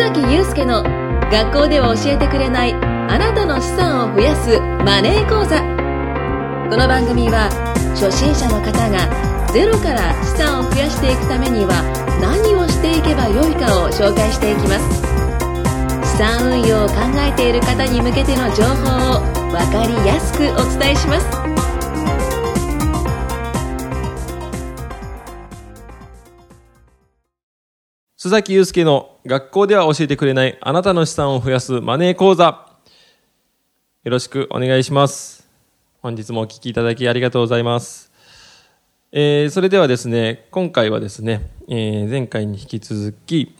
[0.00, 0.82] 崎祐介の
[1.30, 5.60] 学校では教えてくれないあなたの資産を増やすマネー講座。
[6.70, 7.52] この番組は
[7.92, 8.96] 初心者の方が
[9.52, 11.84] ゼロから資産を増やしていくためには
[12.16, 15.04] 何をしていけばよいかを紹介していきます。
[16.16, 21.69] 資産運用を考えている方に向けての情報を分かりやすくお伝えします。
[28.22, 32.44] 須崎祐介の学校では教えてくれないあなたの資産を増やすマネー講座。
[32.44, 35.48] よろしくお願いします。
[36.02, 38.12] 本日もお聞きいただきありがとうございます。
[39.10, 43.56] えーそれではですね、今回はですね、えー前回に引き続き、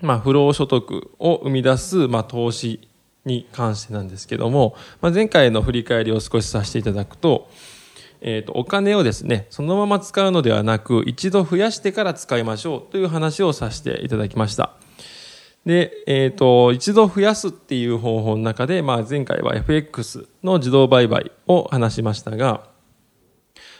[0.00, 2.88] まあ、不労所得を生み出す、まあ、投資
[3.26, 7.50] に関してなんですけども、まあ、前回の振り返りを少しさせていただくと、
[8.20, 14.72] えー、とお金をですねそのまま使うのではなく一度増やしてから使いましょうという話をさせていただきました。
[15.66, 22.62] で、えー、と一度増やすっていう方法の中で、まあ、前回は FX の自動売買を話しましたが、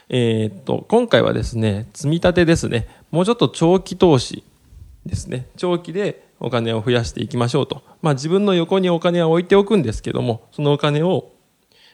[0.09, 4.45] えー、と今回はですね積み立てですねもうちょっと長期投資
[5.07, 11.33] ですね長期でお金を増やしていきましょうと、まあ、自分の横にお金は置いておくんですけどもそのお金を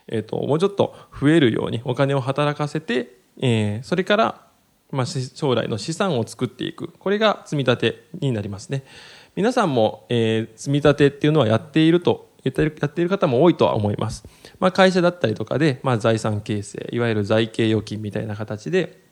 [0.09, 4.47] えー、ともうちょっと増えるようにお金を働かせて、えーそれから、
[4.91, 6.89] まあ、将来の資産を作っていく。
[6.99, 8.85] これが積み立てになりますね。
[9.35, 14.25] 皆さんも、えー積み立てっていうのはやっているとやっている方も多いとは思います、
[14.59, 19.03] まあ、会社だったりとかで、まあ、財産形成いわゆる財形預金みたいな形で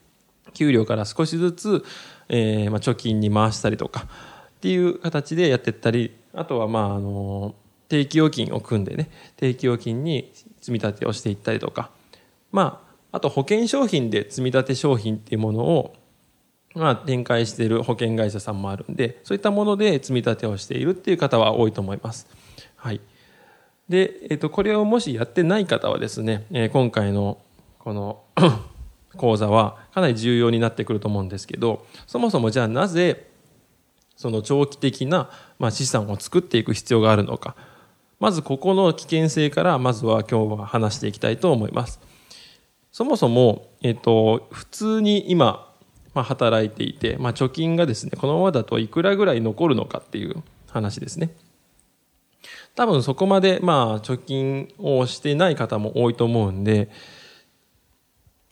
[0.53, 1.85] 給料から少しずつ、
[2.29, 7.55] えーまあ、貯金に回したりとかっていう形でやってったりあとはまああの
[7.93, 11.91] 定期預金を組んでね定期預金に積み立てをしていったりとか
[12.51, 15.95] まああと保険商品で積み立て商品っていうものを
[16.75, 22.27] まあ展開している保険会社さんもあるんでそういったもので積み立てをしているっていう方は多いと思います。
[22.77, 23.01] はい
[23.91, 27.43] で、えっとこれをもしやってない方はですね、えー今回の
[27.79, 28.23] この
[29.19, 33.27] 講座はかなり重要になってくると思うんですけどそもそもじゃあなぜ
[34.17, 35.29] その長期的な、
[35.59, 37.55] ま、資産を作っていく必要があるのか
[38.23, 41.99] まずここの危険性からまずは今日は話していきたいと思います
[42.93, 45.69] そもそも、えっと、普通に今、
[46.15, 51.35] まあ、働いていて、まあ、貯金がですねこのままだといくらぐらい残るのかっていう話ですね
[52.77, 56.91] 多分そこまでまあ貯金をしてない方も多いと思うんで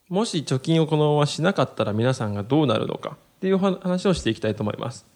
[0.09, 5.10] もし貯金をこのまましなかったら皆さんがどうなるのかっていう話をしていきたいと思います。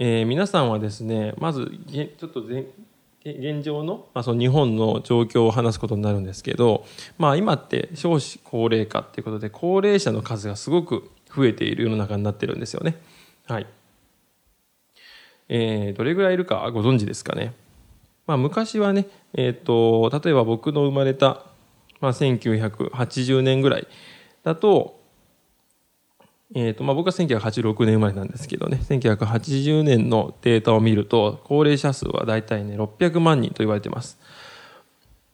[0.00, 6.86] えー皆さんはですね、まずちょっと現状の,、まあその日本の状況を話すことになるんですけど、
[7.18, 12.96] まあ、今って少子高齢化っていうことで高齢者の数がすごく増えている世の中になってるんですよね。
[13.48, 13.66] はい
[15.48, 17.52] えーどれぐらいいるかご存知ですかね。
[18.28, 21.44] まあ、昔はね、えー、と例えば僕の生まれた、
[22.00, 23.88] まあ、1980年ぐらい
[24.44, 24.97] だと,、
[26.54, 34.18] えーとまあ、僕は1986年生まれなんですけどね1980年のデータを見ると高齢者数は大体ね600万人と言われてます。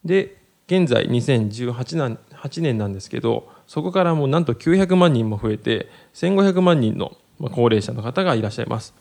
[0.05, 0.37] で
[0.67, 7.17] 現在2018年 ,8 年なんですけどそこからもうなんと900万人も増えて1500万人の
[7.53, 8.95] 高齢者の方がいらっしゃいます。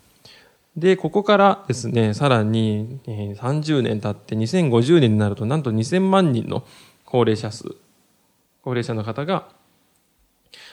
[0.75, 6.65] で、ここからですね、さらに30年経って2050年になるとなんと2000万人の
[7.05, 7.75] 高齢者数、
[8.63, 9.49] 高齢者の方が、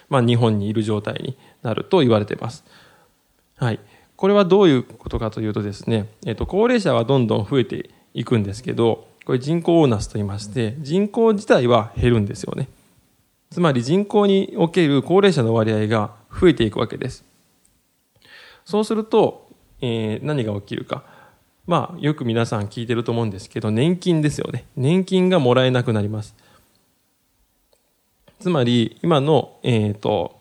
[0.09, 2.65] まあ日本にいる状態になると言われています。
[3.57, 3.81] はい。
[4.17, 12.69] これはどういうことかというとですね、えっ、と、高齢者はどんどん増えていくんですけど、これ人口オーナスと言いまして、人口自体は減るんですよね。
[13.51, 17.25] つまり人口における高齢者の割合が増えていくわけです。
[18.65, 19.49] そうすると、
[19.81, 21.05] えー何が起きるか。
[21.67, 24.65] まあ、よく皆さん聞いてると思うんですけど、年金ですよね。
[24.77, 26.35] 年金がもらえなくなります。
[28.41, 30.41] つまり、今の、えっ、と、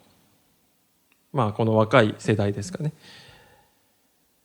[1.34, 2.94] まあ、この若い世代ですかね。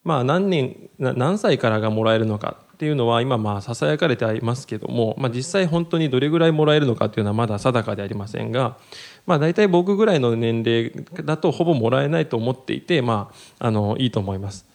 [0.03, 8.77] まあ、何年、何歳からがもらえるのかっていうのは、今、まあ、囁かれてありますけども、まあ、実際本当にどれぐらいもらえるのかっていうのはまだ定かでありませんが、
[9.25, 10.93] まあ、大体僕ぐらいの年齢
[11.25, 13.31] だとほぼもらえないと思っていて、ま
[13.61, 14.67] あ、あの、いいと思います。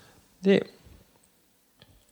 [0.41, 0.71] で、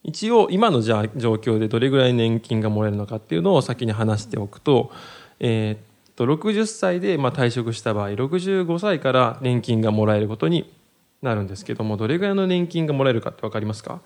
[0.03, 4.91] 一応今のじゃあ状況でどれぐらい年金がもらえるのかっていうのを先に話しておくと,、
[5.39, 10.73] えーと60歳でまあ退職した場合65歳から年金がもらえることに
[11.21, 14.01] なるんですけどもどれぐらいの年金がもらえるかって分かりますか？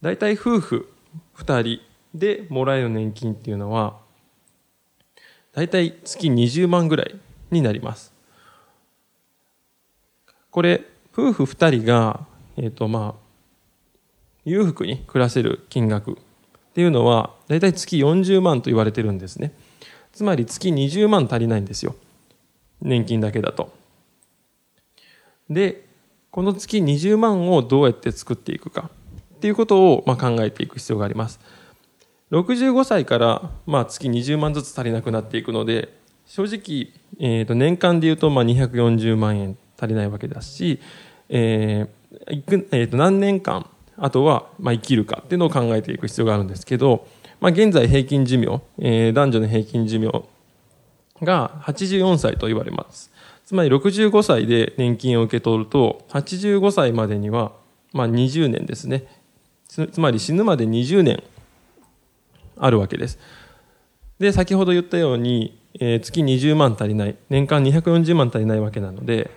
[0.00, 0.88] 大体夫婦
[1.36, 1.80] 2人
[2.14, 3.98] でもらえる年金っていうのは
[5.52, 7.14] 大体月20万ぐらい
[7.50, 8.14] になります。
[10.50, 10.82] これ
[11.12, 12.26] 夫婦2人が
[12.56, 13.26] えっ、とまあ
[14.46, 16.14] 裕福に暮らせる金額っ
[16.72, 19.52] ていうのは大体月40万と言われてるんですね。
[20.16, 21.94] つまり月20万足りないんですよ。
[22.80, 23.70] 年金だけだと。
[25.50, 25.84] で
[26.30, 28.88] この月20万をどうやって作っていくか。
[29.34, 31.38] っていうことをま考えていく必要があります。
[32.30, 35.92] 65歳からま月20万ずつ足りなくなっていくので
[36.24, 40.80] 正直、えー、と年間でいうとま240万円足りないわけだし、
[41.28, 43.68] えーえー、と何年間
[43.98, 47.06] あとはま生きるかっていうのを考えていく必要があるんですけど、
[47.40, 50.24] まあ、現在平均寿命、えー、男女の平均寿命
[51.22, 53.10] が84歳と言われます。
[53.44, 57.52] つまり65歳で年金を受け取ると85歳までには
[57.92, 59.06] まあ20年ですね。
[59.68, 61.22] つまり死ぬまで20年
[62.56, 63.18] あるわけです。
[64.18, 67.16] で先ほど言ったように、えー、月20万足りない。
[67.28, 69.30] 年間240万足りないわけなので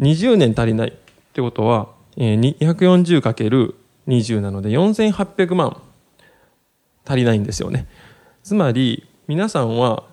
[0.00, 0.92] 20年足りないっ
[1.32, 5.80] てことは、えー、240×20 なので4800万
[7.06, 7.86] 足りないんですよね。
[8.42, 10.04] つまり皆さんは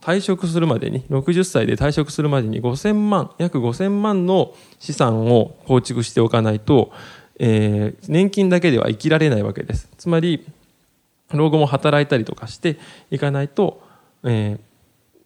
[0.00, 6.92] 退職するまでに60歳で退職するまでに5000万約5000万の資産を構築しておかないと、
[7.38, 9.88] えー、年金だけでは生きられないわけです。
[9.98, 10.46] つまり
[11.32, 12.78] 老後も働いたりとかして
[13.10, 13.82] いかないと、
[14.22, 14.60] えー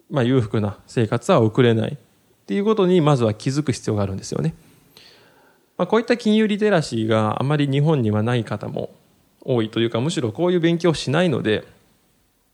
[0.09, 1.93] まあ、裕福な生活は送れない。
[1.93, 1.97] っ
[2.45, 4.55] ていうことにまずは気づく必要があるんですよね。
[5.77, 8.89] まあ、こういった金融リテラシーがあまり日本にはない方も
[9.41, 11.65] 多いというかむしろこういう勉強をしないので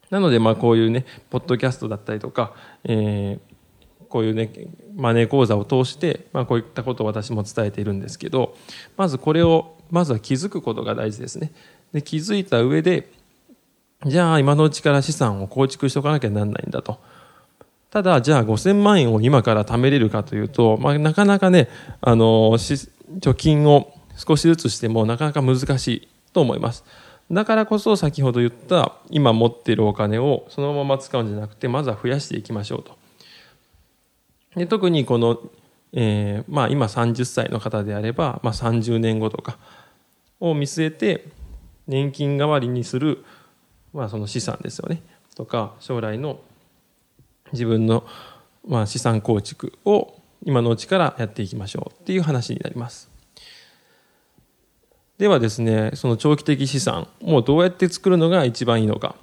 [0.09, 2.53] なのでまあこういうねポッドキャストだったりとか、
[2.83, 4.51] えー、こういうね
[4.95, 8.55] マネー講座を通して、まあ、こういったことを私も伝えているんですけど
[8.95, 11.51] まずこれをまずは気づくことが大事ですね。
[11.93, 13.09] で気づいた上で
[14.05, 16.99] じゃあ今のうちから資産を構築しておかなきゃなんないんだと。
[17.89, 21.69] ただ、じゃあ5000万円を今から貯めれるかというと、まあ、なかなかね、
[22.01, 26.07] あの、貯金を少しずつしてもなかなか難しい
[26.37, 26.85] と思います。
[27.31, 32.95] だからこそ先ほど言った今持っているお金をそのまま使うんじゃなくてまずは増やしていきましょうと。
[34.55, 35.39] で特にこの、
[35.93, 39.57] えーまあ、今30歳の方であれば、まあ、30年後とか
[40.39, 41.25] を見据えて
[41.87, 43.25] 年金代わりにする
[43.97, 45.01] まあ、その資産ですよね
[45.35, 46.39] とか将来の
[47.51, 48.05] 自分の
[48.67, 50.13] まあ資産構築を
[50.43, 53.16] 今のうちからやっていきましょうっていう話になります。
[55.17, 59.15] ではですねその長期的資産をどうやって作るのが一番いいのか。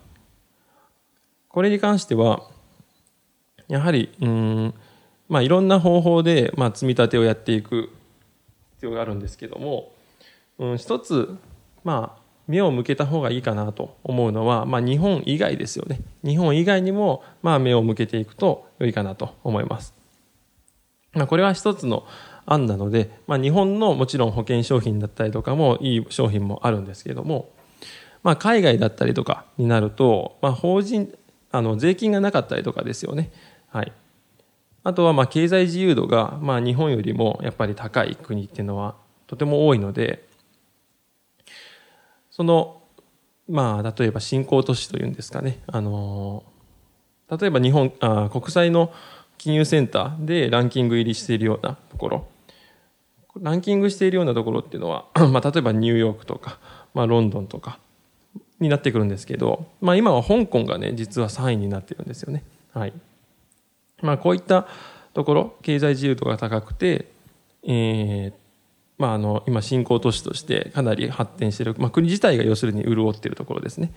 [1.48, 2.42] これに関しては
[3.68, 4.74] やはりうん
[5.28, 7.90] まあいろんな方法でまあ積み立てをやっていく
[8.74, 9.92] 必要があるんですけども、
[10.58, 11.36] うん、一つ
[11.84, 16.00] まあ目を向けた方がいいかなと思うのは、まあ、日本以外ですよね。
[16.22, 19.94] 日本以外にもまあ目を向けていくと良いかなと思います、
[21.12, 22.04] まあ、これは一つの
[22.46, 27.50] 案なので、まあ、日本のもちろん保険商品だったりとかもいい商品もあるんですけれども、
[28.22, 31.12] まあ、海外だったりとかになると、まあ、法人
[31.50, 33.30] あの税金がなかったりとかですよね。
[33.68, 33.92] はい。
[34.82, 38.96] あとはまあ経済自由度がまあ日本よりもやっぱり高い国っていうのは
[39.26, 40.28] とても多いので
[42.34, 42.82] その、
[43.48, 46.42] まあ、例えば新興都市というんですかね、あの、
[47.30, 48.92] 例えば日本あ、国際の
[49.38, 52.26] 金融センターでランキング入りしているようなところ、
[53.40, 56.58] ランキングしているようなところっていうのは、 まあ、例えばニューヨークとか、
[56.94, 57.78] まあ、ロンドンとか
[58.60, 62.44] になってくるんですけど、まあ、今は香港がね、実は3位になってるんですよね。
[62.72, 62.92] はい。
[64.02, 64.66] まあ、こういった
[65.12, 67.06] ところ、経済自由度が高くて、
[67.62, 68.32] えー、
[68.98, 73.92] まあ、あの今新興都市としてかなり発展している、まあ、国自体が要するに潤っているところですね。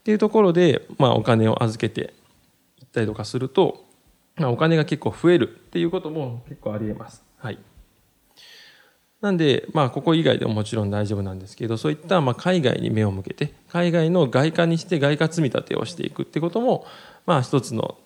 [0.00, 2.14] っていうところで、まあ、お金を預けて
[2.80, 3.84] いったりとかすると、
[4.36, 7.22] まあ、お金が結構増えるっていうことも結構ありえます。
[7.38, 7.58] はい。
[9.20, 16.86] なんで、まあ、ここ以外でももちろん大丈夫なんですけど、そういった、まあ、海外に目を向けて、海外の外貨にして外貨積み立てをしていくってことも、
[17.26, 17.96] まあ、一つの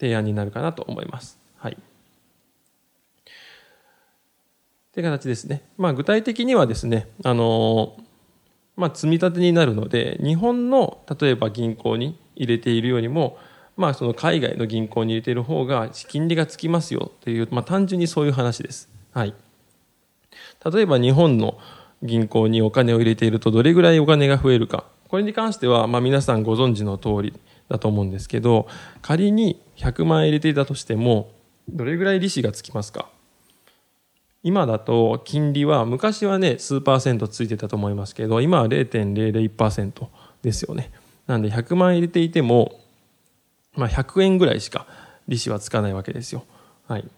[0.00, 1.38] 提案になるかなと思います。
[1.58, 1.72] はい。
[1.72, 1.76] っ
[4.92, 5.62] ていう形ですね。
[5.76, 7.94] まあ、具体的にはですね、あの
[8.76, 13.38] まあ、積み立てになるので、日本の例えば銀行に入れているよりも、
[13.76, 18.88] まあ、その海外の銀行に入れている方が金利がつきますよという、まあ、単純にそういう話です。
[19.12, 19.34] はい。
[20.72, 21.58] 例えば日本の
[22.02, 24.84] 銀行にお金を入れているとどれぐらいお金が増えるか。
[25.08, 27.34] これに関しては、まあ、皆さんご存知の通り
[27.68, 28.66] だと思うんですけど、
[29.02, 31.30] 仮に100万円入れていたとしても、
[31.68, 33.08] どれぐらい利子がつきますか。
[34.42, 40.06] 今だと金利は昔はね数パーセントついてたと思いますけど今は0.001%
[40.42, 40.90] ですよね。
[41.26, 42.80] なんで100万円入れていても、
[43.76, 44.86] まあ、100円ぐらいしか
[45.28, 46.44] 利子はつかないわけですよ。
[46.88, 47.08] はい。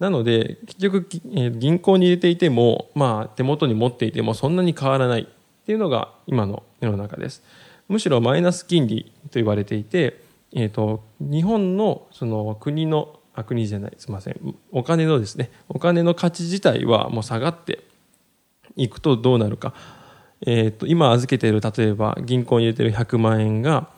[0.00, 1.06] なので結局、
[1.52, 5.28] 銀行に入れていても、まあ、手元に持っていてもそんなに変わらない。
[5.62, 7.44] っていうのが今の世の中です。
[7.86, 10.20] むしろマイナス金利と言われていて、
[10.52, 14.56] えー、と日本のその国のあ国じゃないすみません。
[14.72, 15.50] お金のですね。
[15.68, 17.84] お金の価値自体はもう下がって
[18.74, 19.74] いくとどうなるか、
[20.44, 23.90] えー、と今預けている例えば銀行に入れてる100万円が、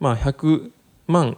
[0.00, 0.72] まあ、100
[1.06, 1.36] 万、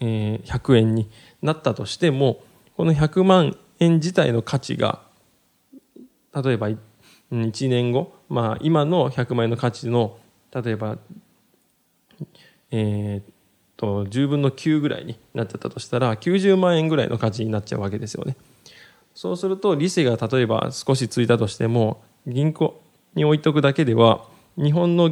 [0.00, 1.10] えー100円に
[1.42, 2.40] なったとしても
[2.76, 5.02] この100万円自体の価値が
[6.34, 6.68] 例えば
[7.30, 10.18] 1年後、まあ、今の100万円の価値の
[10.54, 10.98] 例えば、
[12.70, 13.32] えー、
[13.76, 18.36] と10分の9ぐらいになっちゃったとしたら90万円ぐらいの価値になっちゃうわけですよね。
[19.14, 22.80] そうすると利子が例えば少しついたとしても銀行
[23.14, 24.24] に置いとくだけでは
[24.56, 25.10] 日本の、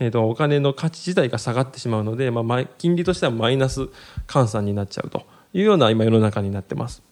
[0.00, 3.88] えー、とお金の価値自体が下がってしまうので、まあ、金利としてはマイナス
[4.26, 7.02] 換算になっちゃうというような今世の中になってます。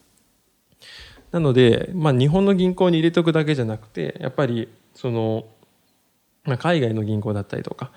[1.33, 5.45] なので、まあ、日本の銀行に入れとくだけじゃなくてやっぱりその、
[6.45, 7.93] まあ、海外の銀行だったりとか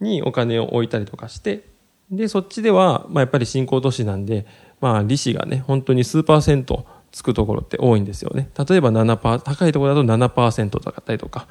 [0.00, 1.64] にお金を置いたりとかして
[2.10, 4.46] でそっちでは、まあ、やっぱり新興都市なんで、
[4.80, 8.50] まあ、利子がね本当に数パーセントつくところって多いんですよね。
[8.68, 11.46] 例えば7パー高いところだと7%だったりとか、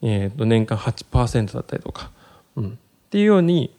[0.00, 2.10] えー、と年間8%だったりとか、
[2.56, 3.75] うん、っていうように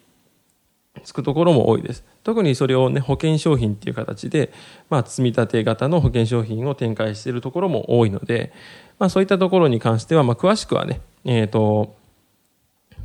[1.04, 2.04] つくところも多いです。
[2.24, 4.52] 特にそれをね保険商品っていう形で、
[4.90, 8.54] まあ、積み立て型の保険商品を展開しているところも多いので、
[9.00, 11.96] まあ、そういったところに関しては、まあ、詳しくはね、えーと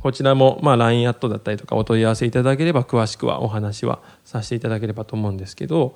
[0.03, 5.95] こちらも、まあ、LINE アットだったりとかお問い合わせいただければ詳しくはお話はさせていただければと思うんですけど、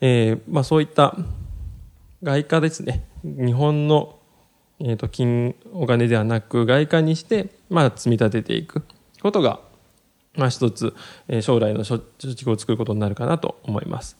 [0.00, 1.16] えーまあ、そういった
[2.24, 3.06] 外貨ですね。
[3.22, 4.18] 日本の、
[4.80, 8.82] えー、と金お金ではなく外貨にして、まあ、積み立てていく
[9.22, 9.60] ことが、
[10.36, 10.94] まあ、一つ、
[11.28, 14.16] え将来の貯蓄を作ることになるかなと思います。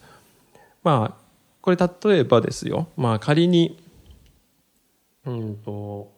[0.82, 3.78] まあこれ例えばですよ、まあ、仮に
[5.26, 6.10] うんと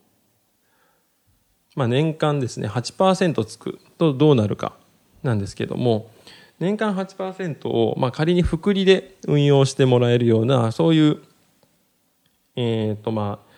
[1.75, 4.75] まあ、年間ですね8%つくとどうなるか
[5.23, 6.11] なんですけども
[6.59, 11.19] 年間8%を、まあ、仮に複利で運用してもらえるようなそういう、
[12.57, 13.49] えーとまあ、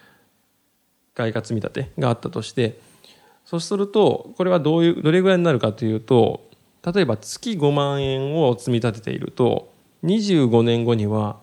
[1.14, 2.78] 外貨積み立てがあったとして
[3.44, 6.48] そうするとこれはどういうどれぐらいになるかというと
[6.84, 9.72] 例えば月5万円を積み立てていると
[10.02, 11.38] 25年後には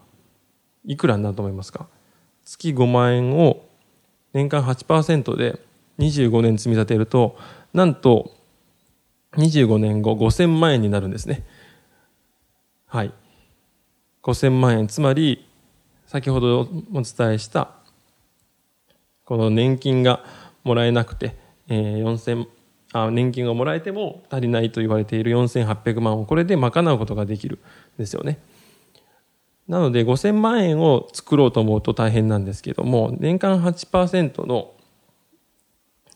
[0.85, 1.87] いくらになると思いますか？
[2.43, 3.65] 月5万円を
[4.33, 5.59] 年間8%で
[5.99, 7.37] 25年積み立てると
[7.73, 8.35] なんと
[9.33, 11.45] 25年後5000万円になるんですね。
[12.87, 13.13] はい。
[14.23, 14.87] 5000万円。
[14.87, 15.47] つまり
[16.05, 17.71] 先ほどお伝えした
[19.23, 20.23] この年金が
[20.63, 21.35] もらえなくて、
[21.67, 22.47] えー、4000
[22.93, 27.59] あ年金がもらえても足りないと言われている4800万をこれで賄うことができるん
[27.97, 28.39] ですよね。
[29.67, 34.73] なので5000万円を作ろうと思うと大変なんですけども年間8%の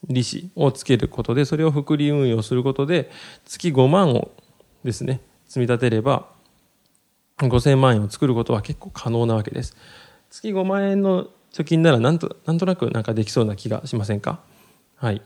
[0.09, 3.09] 利子をつけることでそれを複利運用することで
[3.45, 4.31] 月5万を
[4.83, 6.27] ですね積み立てれば
[7.37, 9.75] 5000万円を作ることは結構可能なわけです。
[10.29, 14.41] 月5万円の貯金ならなんとなんとなくなんかできそうな気がしませんか？
[14.95, 15.21] はい。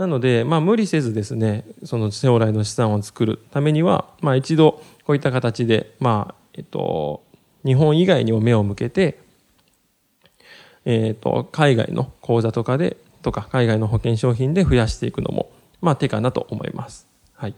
[0.00, 7.22] なので、まあ、無理せずですねその将来の資産を作るためには、まあ、一度こういった形で、まあえっと、
[7.66, 9.20] 日本以外にも目を向けて、
[10.86, 15.50] えっと、海外の口座とかでとか海外の保険商品で増やしていくのも、
[15.82, 17.06] まあ、手かなと思います。
[17.34, 17.54] はい。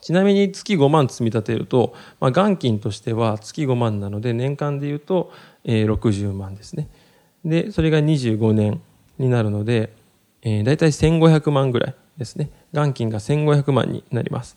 [0.00, 5.30] ちなみに月5万積み立てると、まあ、元金としては月5万なので年間で言うと、
[5.64, 6.88] えー、60万ですね。
[7.44, 8.80] で、それが25年
[9.18, 9.92] になるので、
[10.46, 12.50] えー、大体1500万ぐらいですね。
[12.72, 14.56] 元金が1500万になります。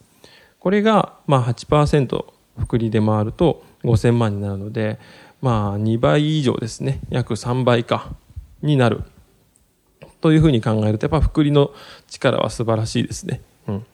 [0.59, 2.25] これが、まあ8%
[2.59, 4.99] 複利で回ると5000万になるので、
[5.41, 6.99] まあ2倍以上ですね。
[7.09, 8.13] 約3倍か、
[8.61, 9.01] になる
[10.21, 11.71] というふうに考えるとやっぱ複利の
[12.07, 13.41] 力は素晴らしいですね。
[13.67, 13.85] うん、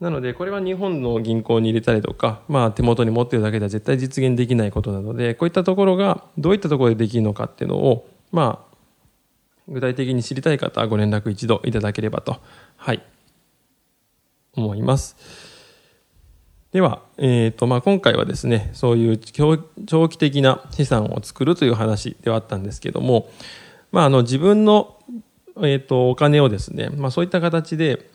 [0.00, 8.73] なのでこれは日本の銀行に入れたりとか、まあ、手元に持ってるだけでは絶対実現できないことなのでこういったところがどういったところでできるのかっていうのを、まあ、
[9.68, 12.40] 具体的に知りたい方はご連絡一度いただければと、
[12.76, 13.02] はい、
[14.54, 15.16] 思います。
[16.74, 23.30] では、えーとまあ、今回はですねそういう長期的な資産を作るという話ではあったんですけども、
[23.92, 24.98] まあ、あの自分の、
[25.58, 28.10] えーと、お金をですね、まあ、そういった形で、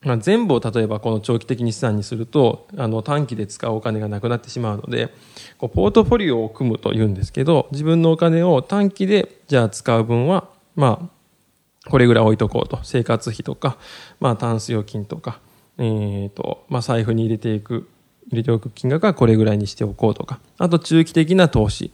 [0.00, 5.12] まあ、全部を例えばこの長期的に資産にするとあの短期で使うお金がなくなってしまうので
[5.58, 13.78] こうポートフォリオを組むというんですけど自分のお金を短期でじゃあ使う分はまあこれぐらい置いとこうと生活費とか、
[14.20, 15.40] まあ、タンス預金とか、
[15.78, 17.88] えーとまあ、財布に入れていく
[18.28, 21.92] 入れておく金額はこれぐらいにしておこうとか、あと中期的な投資。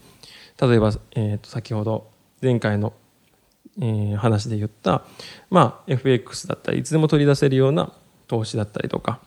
[0.61, 2.11] 例えば、えっ、と、先ほど
[2.41, 2.93] 前回の、
[3.81, 5.03] え話で言った、
[5.51, 7.93] まあ、FX だったり、いつでも取り出せるような
[8.29, 9.21] 投資だったりとか、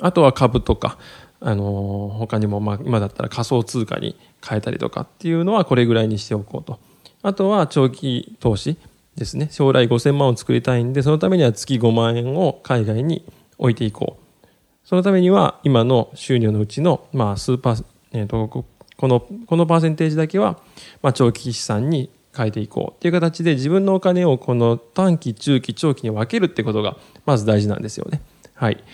[0.00, 0.98] あとは株とか、
[1.40, 6.78] あのー他にも、まあ、今だったら仮想通貨に変えたりとかっていうのはこれぐらいにしておこうと。
[7.22, 8.78] あとは長期投資
[9.16, 9.48] ですね。
[9.50, 13.24] 将来5000万を作りたいんで、そのためには月5万円を海外に
[13.58, 14.46] 置いていこう。
[14.84, 18.64] そのためには今の収入のうちの、まあ、数パー、えーと、こ
[18.96, 20.58] この、このパーセンテージだけは、
[21.02, 28.20] まあ、長期資産に変えていこうっていう形で自分のお金をこの短期、中期、長期に分けるってことがまず大事なんですよね。
[28.54, 28.84] はい。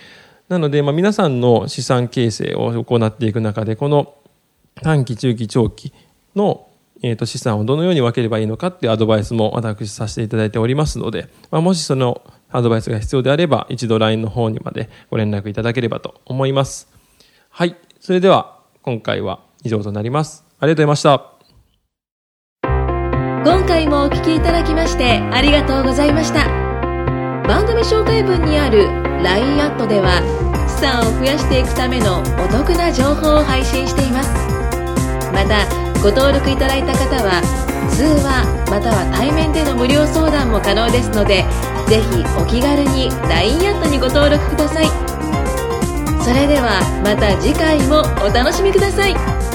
[0.48, 4.14] なので、まあ、皆さんの資産形成を行っていく中で、この
[4.82, 5.92] 短期、中期、長期
[6.36, 6.68] の、
[7.02, 16.88] えー、と資産をどのように分ければいいのかっていうアドバイスも私させていただいておりますので、まあ、もしそのアドバイスが必要であれば、一度 LINE の方にまでご連絡いただければと思います。
[17.50, 17.76] はい。
[18.00, 20.44] それでは、今回は以上となります。
[20.58, 21.36] ありがとうございました。
[23.46, 26.46] 今回もお聞きいただきましてありがとうございました
[27.46, 28.88] 番組紹介文にある
[29.22, 30.20] LINE アットでは
[30.66, 34.32] 資産を増やしていくためのお得な情報を配信しています
[35.32, 37.42] またご登録いただいた方は
[37.90, 41.44] 通話または対面での無料相談も可能ですので
[41.88, 44.86] ぜひお気軽に LINE アットにご登録ください。
[46.26, 49.45] それではまた次回もお楽しみください。